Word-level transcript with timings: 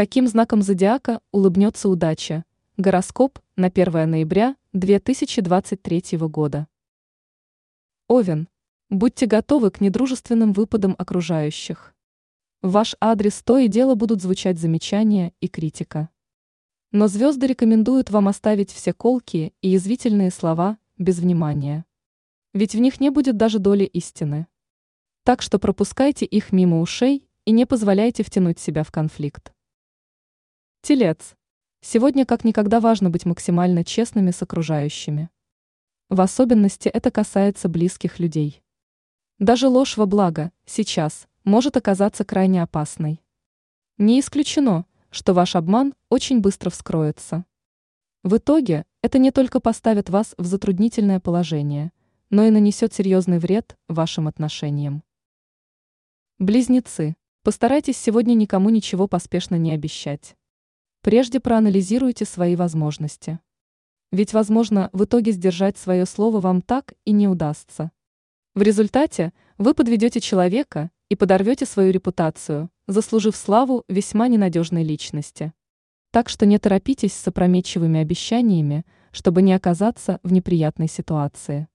Каким 0.00 0.26
знаком 0.26 0.62
зодиака 0.62 1.20
улыбнется 1.30 1.86
удача? 1.86 2.46
Гороскоп 2.78 3.38
на 3.56 3.66
1 3.66 4.10
ноября 4.10 4.56
2023 4.72 6.16
года. 6.20 6.68
Овен. 8.08 8.48
Будьте 8.88 9.26
готовы 9.26 9.70
к 9.70 9.82
недружественным 9.82 10.54
выпадам 10.54 10.94
окружающих. 10.96 11.94
В 12.62 12.70
ваш 12.70 12.96
адрес 12.98 13.42
то 13.42 13.58
и 13.58 13.68
дело 13.68 13.94
будут 13.94 14.22
звучать 14.22 14.58
замечания 14.58 15.34
и 15.42 15.48
критика. 15.48 16.08
Но 16.92 17.06
звезды 17.06 17.48
рекомендуют 17.48 18.08
вам 18.08 18.28
оставить 18.28 18.72
все 18.72 18.94
колкие 18.94 19.52
и 19.60 19.68
язвительные 19.68 20.30
слова 20.30 20.78
без 20.96 21.18
внимания. 21.18 21.84
Ведь 22.54 22.74
в 22.74 22.78
них 22.78 23.00
не 23.00 23.10
будет 23.10 23.36
даже 23.36 23.58
доли 23.58 23.84
истины. 23.84 24.46
Так 25.24 25.42
что 25.42 25.58
пропускайте 25.58 26.24
их 26.24 26.52
мимо 26.52 26.80
ушей 26.80 27.28
и 27.44 27.50
не 27.50 27.66
позволяйте 27.66 28.22
втянуть 28.22 28.58
себя 28.58 28.82
в 28.82 28.90
конфликт. 28.90 29.52
Телец. 30.82 31.36
Сегодня 31.82 32.24
как 32.24 32.42
никогда 32.42 32.80
важно 32.80 33.10
быть 33.10 33.26
максимально 33.26 33.84
честными 33.84 34.30
с 34.30 34.40
окружающими. 34.40 35.28
В 36.08 36.22
особенности 36.22 36.88
это 36.88 37.10
касается 37.10 37.68
близких 37.68 38.18
людей. 38.18 38.62
Даже 39.38 39.68
ложь 39.68 39.98
во 39.98 40.06
благо, 40.06 40.52
сейчас, 40.64 41.28
может 41.44 41.76
оказаться 41.76 42.24
крайне 42.24 42.62
опасной. 42.62 43.20
Не 43.98 44.20
исключено, 44.20 44.86
что 45.10 45.34
ваш 45.34 45.54
обман 45.54 45.92
очень 46.08 46.40
быстро 46.40 46.70
вскроется. 46.70 47.44
В 48.22 48.38
итоге 48.38 48.86
это 49.02 49.18
не 49.18 49.32
только 49.32 49.60
поставит 49.60 50.08
вас 50.08 50.34
в 50.38 50.46
затруднительное 50.46 51.20
положение, 51.20 51.92
но 52.30 52.44
и 52.44 52.50
нанесет 52.50 52.94
серьезный 52.94 53.38
вред 53.38 53.76
вашим 53.86 54.28
отношениям. 54.28 55.02
Близнецы, 56.38 57.16
постарайтесь 57.42 57.98
сегодня 57.98 58.32
никому 58.32 58.70
ничего 58.70 59.08
поспешно 59.08 59.56
не 59.56 59.72
обещать. 59.72 60.36
Прежде 61.02 61.40
проанализируйте 61.40 62.26
свои 62.26 62.56
возможности. 62.56 63.38
Ведь, 64.12 64.34
возможно, 64.34 64.90
в 64.92 65.04
итоге 65.04 65.32
сдержать 65.32 65.78
свое 65.78 66.04
слово 66.04 66.40
вам 66.40 66.60
так 66.60 66.92
и 67.06 67.12
не 67.12 67.26
удастся. 67.26 67.90
В 68.54 68.60
результате 68.60 69.32
вы 69.56 69.72
подведете 69.72 70.20
человека 70.20 70.90
и 71.08 71.16
подорвете 71.16 71.64
свою 71.64 71.90
репутацию, 71.90 72.68
заслужив 72.86 73.34
славу 73.34 73.84
весьма 73.88 74.28
ненадежной 74.28 74.82
личности. 74.84 75.54
Так 76.10 76.28
что 76.28 76.44
не 76.44 76.58
торопитесь 76.58 77.14
с 77.14 77.26
опрометчивыми 77.28 78.00
обещаниями, 78.00 78.84
чтобы 79.10 79.40
не 79.40 79.54
оказаться 79.54 80.20
в 80.22 80.32
неприятной 80.32 80.88
ситуации. 80.88 81.68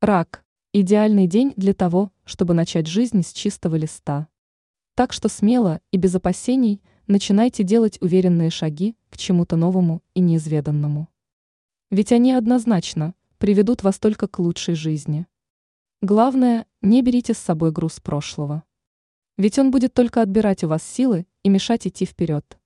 Рак– 0.00 0.44
идеальный 0.72 1.28
день 1.28 1.52
для 1.56 1.72
того, 1.72 2.10
чтобы 2.24 2.54
начать 2.54 2.88
жизнь 2.88 3.22
с 3.22 3.32
чистого 3.32 3.76
листа. 3.76 4.26
Так 4.96 5.12
что 5.12 5.28
смело 5.28 5.80
и 5.92 5.98
без 5.98 6.16
опасений 6.16 6.82
начинайте 7.06 7.62
делать 7.62 7.98
уверенные 8.00 8.50
шаги 8.50 8.96
к 9.10 9.16
чему-то 9.16 9.56
новому 9.56 10.02
и 10.14 10.20
неизведанному. 10.20 11.08
Ведь 11.90 12.12
они 12.12 12.32
однозначно 12.32 13.14
приведут 13.38 13.82
вас 13.82 13.98
только 13.98 14.28
к 14.28 14.38
лучшей 14.38 14.74
жизни. 14.74 15.26
Главное, 16.00 16.66
не 16.80 17.02
берите 17.02 17.34
с 17.34 17.38
собой 17.38 17.70
груз 17.72 18.00
прошлого. 18.00 18.64
Ведь 19.36 19.58
он 19.58 19.70
будет 19.70 19.94
только 19.94 20.22
отбирать 20.22 20.64
у 20.64 20.68
вас 20.68 20.82
силы 20.82 21.26
и 21.42 21.48
мешать 21.48 21.86
идти 21.86 22.04
вперед. 22.04 22.58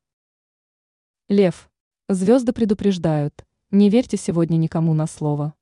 Лев. 1.29 1.71
Звезды 2.09 2.53
предупреждают, 2.53 3.45
не 3.73 3.91
верьте 3.91 4.17
сегодня 4.17 4.57
никому 4.57 4.95
на 4.95 5.09
слово. 5.09 5.55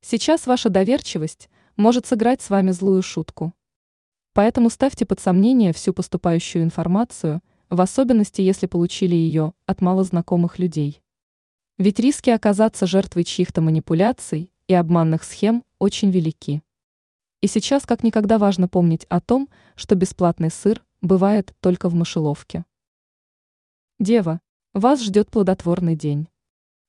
Сейчас 0.00 0.46
ваша 0.46 0.70
доверчивость 0.70 1.50
может 1.76 2.06
сыграть 2.06 2.40
с 2.42 2.50
вами 2.50 2.70
злую 2.70 3.02
шутку. 3.02 3.52
Поэтому 4.34 4.70
ставьте 4.70 5.04
под 5.04 5.18
сомнение 5.18 5.72
всю 5.72 5.92
поступающую 5.92 6.62
информацию, 6.62 7.40
в 7.70 7.80
особенности 7.80 8.40
если 8.40 8.66
получили 8.66 9.14
ее 9.14 9.52
от 9.66 9.80
малознакомых 9.80 10.58
людей. 10.58 11.02
Ведь 11.78 11.98
риски 11.98 12.30
оказаться 12.30 12.86
жертвой 12.86 13.24
чьих-то 13.24 13.60
манипуляций 13.60 14.52
и 14.68 14.74
обманных 14.74 15.24
схем 15.24 15.64
очень 15.78 16.10
велики. 16.10 16.62
И 17.40 17.46
сейчас 17.46 17.84
как 17.84 18.02
никогда 18.02 18.38
важно 18.38 18.68
помнить 18.68 19.04
о 19.08 19.20
том, 19.20 19.48
что 19.74 19.94
бесплатный 19.96 20.50
сыр 20.50 20.84
бывает 21.02 21.54
только 21.60 21.88
в 21.88 21.94
мышеловке. 21.94 22.64
Дева, 23.98 24.40
вас 24.72 25.02
ждет 25.02 25.30
плодотворный 25.30 25.96
день. 25.96 26.28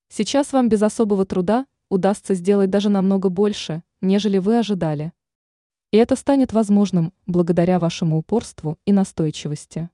Сейчас 0.07 0.53
вам 0.53 0.69
без 0.69 0.81
особого 0.81 1.25
труда 1.25 1.65
удастся 1.89 2.33
сделать 2.33 2.69
даже 2.69 2.89
намного 2.89 3.29
больше, 3.29 3.83
нежели 4.01 4.37
вы 4.37 4.59
ожидали. 4.59 5.13
И 5.91 5.97
это 5.97 6.15
станет 6.15 6.53
возможным 6.53 7.13
благодаря 7.25 7.79
вашему 7.79 8.17
упорству 8.17 8.77
и 8.85 8.91
настойчивости. 8.91 9.89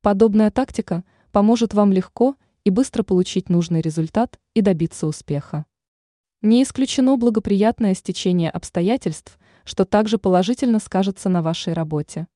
Подобная 0.00 0.52
тактика 0.52 1.02
поможет 1.32 1.74
вам 1.74 1.92
легко 1.92 2.36
и 2.62 2.70
быстро 2.70 3.02
получить 3.02 3.48
нужный 3.48 3.80
результат 3.80 4.38
и 4.54 4.60
добиться 4.60 5.08
успеха. 5.08 5.66
Не 6.40 6.62
исключено 6.62 7.16
благоприятное 7.16 7.94
стечение 7.94 8.48
обстоятельств, 8.48 9.40
что 9.64 9.84
также 9.84 10.18
положительно 10.18 10.78
скажется 10.78 11.28
на 11.28 11.42
вашей 11.42 11.72
работе. 11.72 12.28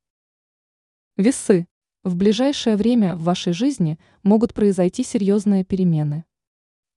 Весы. 1.17 1.69
В 2.03 2.17
ближайшее 2.17 2.75
время 2.75 3.15
в 3.15 3.23
вашей 3.23 3.53
жизни 3.53 3.97
могут 4.25 4.55
произойти 4.55 5.05
серьезные 5.05 5.65
перемены. 5.65 6.25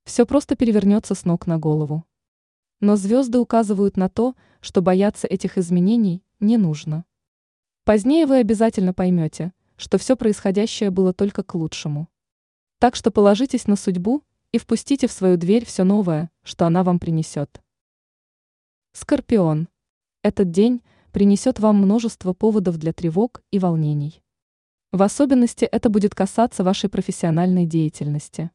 Все 0.03 0.25
просто 0.25 0.55
перевернется 0.55 1.13
с 1.13 1.25
ног 1.25 1.45
на 1.45 1.59
голову. 1.59 2.05
Но 2.79 2.95
звезды 2.95 3.37
указывают 3.37 3.97
на 3.97 4.09
то, 4.09 4.35
что 4.61 4.81
бояться 4.81 5.27
этих 5.27 5.59
изменений 5.59 6.23
не 6.39 6.57
нужно. 6.57 7.05
Позднее 7.83 8.25
вы 8.25 8.37
обязательно 8.37 8.95
поймете, 8.95 9.53
что 9.77 9.97
все 9.97 10.15
происходящее 10.15 10.91
было 10.91 11.13
только 11.13 11.43
к 11.43 11.55
лучшему. 11.55 12.07
Так 12.79 12.95
что 12.95 13.11
положитесь 13.11 13.67
на 13.67 13.75
судьбу 13.75 14.23
и 14.51 14.57
впустите 14.57 15.07
в 15.07 15.11
свою 15.11 15.37
дверь 15.37 15.65
все 15.65 15.83
новое, 15.83 16.29
что 16.43 16.65
она 16.65 16.83
вам 16.83 16.99
принесет. 16.99 17.61
Скорпион. 18.93 19.67
Этот 20.21 20.51
день 20.51 20.81
принесет 21.11 21.59
вам 21.59 21.77
множество 21.77 22.33
поводов 22.33 22.77
для 22.77 22.93
тревог 22.93 23.41
и 23.51 23.59
волнений. 23.59 24.21
В 24.91 25.01
особенности 25.01 25.65
это 25.65 25.89
будет 25.89 26.15
касаться 26.15 26.63
вашей 26.63 26.89
профессиональной 26.89 27.65
деятельности. 27.65 28.51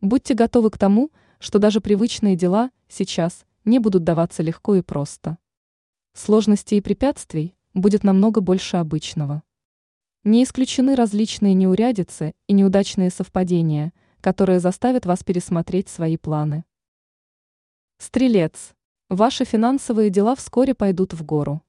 Будьте 0.00 0.34
готовы 0.34 0.70
к 0.70 0.78
тому, 0.78 1.10
что 1.40 1.58
даже 1.58 1.80
привычные 1.80 2.36
дела 2.36 2.70
сейчас 2.88 3.44
не 3.64 3.78
будут 3.78 4.04
даваться 4.04 4.42
легко 4.42 4.76
и 4.76 4.82
просто. 4.82 5.38
Сложностей 6.12 6.78
и 6.78 6.80
препятствий 6.80 7.56
будет 7.72 8.04
намного 8.04 8.40
больше 8.40 8.76
обычного. 8.76 9.42
Не 10.26 10.42
исключены 10.42 10.94
различные 10.94 11.52
неурядицы 11.52 12.32
и 12.46 12.54
неудачные 12.54 13.10
совпадения, 13.10 13.92
которые 14.22 14.58
заставят 14.58 15.04
вас 15.04 15.22
пересмотреть 15.22 15.90
свои 15.90 16.16
планы. 16.16 16.64
Стрелец. 17.98 18.72
Ваши 19.10 19.44
финансовые 19.44 20.08
дела 20.08 20.34
вскоре 20.34 20.74
пойдут 20.74 21.12
в 21.12 21.22
гору. 21.26 21.60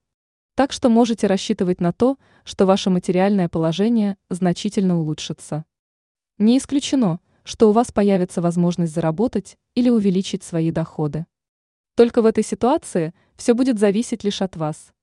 Так 0.55 0.71
что 0.71 0.87
можете 0.87 1.27
рассчитывать 1.27 1.81
на 1.81 1.91
то, 1.91 2.17
что 2.45 2.65
ваше 2.65 2.89
материальное 2.89 3.49
положение 3.49 4.15
значительно 4.29 4.97
улучшится. 5.01 5.65
Не 6.37 6.57
исключено, 6.57 7.19
что 7.43 7.69
у 7.69 7.73
вас 7.73 7.91
появится 7.91 8.41
возможность 8.41 8.93
заработать 8.93 9.57
или 9.73 9.89
увеличить 9.89 10.43
свои 10.43 10.71
доходы. 10.71 11.25
Только 11.95 12.21
в 12.21 12.25
этой 12.25 12.45
ситуации 12.45 13.13
все 13.35 13.53
будет 13.53 13.79
зависеть 13.79 14.23
лишь 14.23 14.41
от 14.41 14.55
вас. 14.55 14.93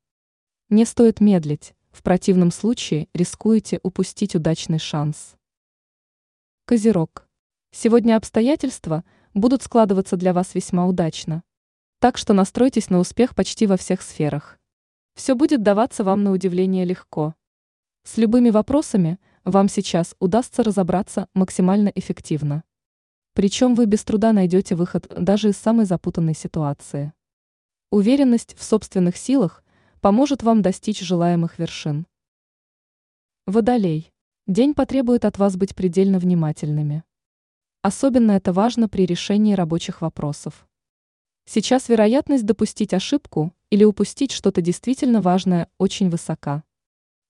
Не 0.70 0.86
стоит 0.86 1.20
медлить, 1.20 1.74
в 1.92 2.03
противном 2.03 2.50
случае 2.50 3.08
рискуете 3.14 3.78
упустить 3.82 4.34
удачный 4.34 4.78
шанс. 4.78 5.36
Козерог. 6.64 7.28
Сегодня 7.70 8.16
обстоятельства 8.16 9.04
будут 9.34 9.62
складываться 9.62 10.16
для 10.16 10.32
вас 10.32 10.54
весьма 10.54 10.86
удачно. 10.86 11.42
Так 12.00 12.19
что 12.19 12.32
настройтесь 12.32 12.91
на 12.91 12.98
успех 12.98 13.34
почти 13.34 13.66
во 13.66 13.76
всех 13.76 14.02
сферах. 14.02 14.58
Все 15.14 15.34
будет 15.34 15.62
даваться 15.62 16.02
вам 16.02 16.25
на 16.25 16.32
удивление 16.32 16.84
легко. 16.84 17.34
С 18.04 18.16
любыми 18.16 18.50
вопросами 18.50 19.19
вам 19.44 19.69
сейчас 19.69 20.16
удастся 20.19 20.62
разобраться 20.62 21.28
максимально 21.34 21.93
эффективно. 21.94 22.64
Причем 23.34 23.75
вы 23.75 23.87
без 23.87 24.02
труда 24.05 24.32
найдете 24.32 24.75
выход 24.75 25.06
даже 25.16 25.50
из 25.50 25.56
самой 25.56 25.87
запутанной 25.87 26.34
ситуации. 26.34 27.12
Уверенность 27.90 28.56
в 28.58 28.62
собственных 28.62 29.16
силах 29.16 29.62
поможет 30.02 30.43
вам 30.43 30.62
достичь 30.62 30.99
желаемых 30.99 31.60
вершин. 31.60 32.08
Водолей. 33.46 34.12
День 34.49 34.75
потребует 34.75 35.25
от 35.25 35.38
вас 35.38 35.56
быть 35.56 35.76
предельно 35.76 36.19
внимательными. 36.19 37.04
Особенно 37.82 38.32
это 38.32 38.52
важно 38.52 38.88
при 38.88 39.06
решении 39.06 39.54
рабочих 39.54 40.00
вопросов. 40.00 40.66
Сейчас 41.44 41.88
вероятность 41.88 42.44
допустить 42.44 42.93
ошибку 42.93 43.54
или 43.70 43.84
упустить 43.84 44.32
что-то 44.32 44.60
действительно 44.60 45.20
важное 45.20 45.69
очень 45.78 46.10
высока. 46.10 46.64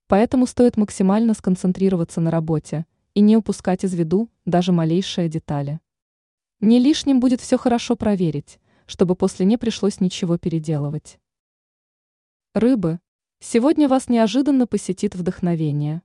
Поэтому 0.06 0.46
стоит 0.46 0.78
максимально 0.78 1.34
сконцентрироваться 1.34 2.22
на 2.22 2.30
работе 2.30 2.86
и 3.12 3.20
не 3.20 3.36
упускать 3.36 3.84
из 3.84 3.92
виду 3.92 4.30
даже 4.46 4.72
малейшие 4.72 5.28
детали. 5.28 5.78
Не 6.60 6.78
лишним 6.78 7.20
будет 7.20 7.42
все 7.42 7.58
хорошо 7.58 7.96
проверить, 7.96 8.58
чтобы 8.86 9.14
после 9.14 9.44
не 9.44 9.58
пришлось 9.58 10.00
ничего 10.00 10.38
переделывать. 10.38 11.18
Рыбы. 12.54 13.00
Сегодня 13.40 13.88
вас 13.88 14.10
неожиданно 14.10 14.66
посетит 14.66 15.14
вдохновение. 15.14 16.02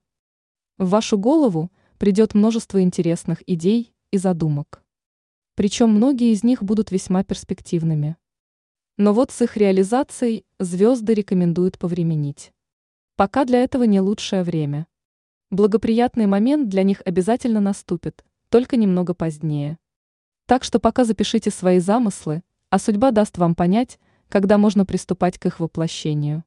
В 0.78 0.88
вашу 0.88 1.18
голову 1.18 1.70
придет 1.98 2.32
множество 2.32 2.80
интересных 2.80 3.46
идей 3.46 3.92
и 4.12 4.16
задумок. 4.16 4.82
Причем 5.56 5.90
многие 5.90 6.32
из 6.32 6.42
них 6.44 6.62
будут 6.62 6.90
весьма 6.90 7.22
перспективными. 7.22 8.16
Но 8.96 9.12
вот 9.12 9.30
с 9.30 9.42
их 9.42 9.58
реализацией 9.58 10.46
звезды 10.58 11.12
рекомендуют 11.12 11.78
повременить. 11.78 12.54
Пока 13.16 13.44
для 13.44 13.62
этого 13.62 13.82
не 13.82 14.00
лучшее 14.00 14.42
время. 14.42 14.86
Благоприятный 15.50 16.24
момент 16.24 16.70
для 16.70 16.82
них 16.82 17.02
обязательно 17.04 17.60
наступит, 17.60 18.24
только 18.48 18.78
немного 18.78 19.12
позднее. 19.12 19.78
Так 20.46 20.64
что 20.64 20.80
пока 20.80 21.04
запишите 21.04 21.50
свои 21.50 21.78
замыслы, 21.78 22.42
а 22.70 22.78
судьба 22.78 23.10
даст 23.10 23.36
вам 23.36 23.54
понять, 23.54 23.98
когда 24.28 24.58
можно 24.58 24.84
приступать 24.84 25.38
к 25.38 25.46
их 25.46 25.60
воплощению. 25.60 26.44